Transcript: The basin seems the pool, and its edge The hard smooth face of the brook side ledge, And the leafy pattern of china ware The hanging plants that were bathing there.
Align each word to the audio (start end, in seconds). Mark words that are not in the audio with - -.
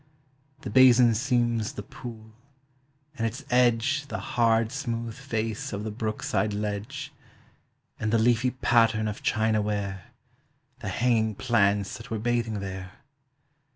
The 0.61 0.71
basin 0.71 1.13
seems 1.13 1.73
the 1.73 1.83
pool, 1.83 2.33
and 3.15 3.27
its 3.27 3.45
edge 3.51 4.07
The 4.07 4.17
hard 4.17 4.71
smooth 4.71 5.13
face 5.13 5.73
of 5.73 5.83
the 5.83 5.91
brook 5.91 6.23
side 6.23 6.53
ledge, 6.53 7.13
And 7.99 8.11
the 8.11 8.17
leafy 8.17 8.49
pattern 8.49 9.07
of 9.07 9.21
china 9.21 9.61
ware 9.61 10.05
The 10.79 10.89
hanging 10.89 11.35
plants 11.35 11.97
that 11.97 12.09
were 12.09 12.17
bathing 12.17 12.61
there. 12.61 12.93